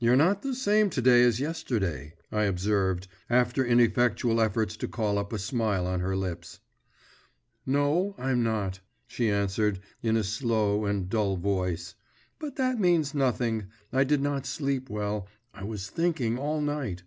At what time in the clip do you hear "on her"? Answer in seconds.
5.86-6.16